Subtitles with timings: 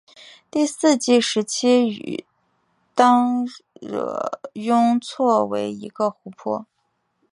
[0.49, 2.25] 第四纪时期与
[2.95, 6.65] 当惹雍错为一个湖泊。